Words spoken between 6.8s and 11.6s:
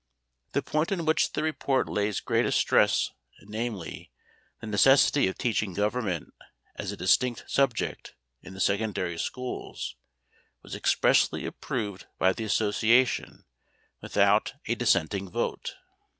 a distinct subject in the secondary schools, was expressly